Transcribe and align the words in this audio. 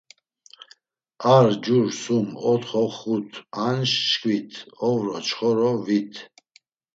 Ar, 1.35 1.47
jur, 1.65 1.85
sum, 2.01 2.27
otxo, 2.51 2.83
xut, 2.95 3.29
anş, 3.67 3.91
şkvit, 4.09 4.51
ovro, 4.87 5.17
çxovro, 5.25 5.73
vit. 5.85 6.13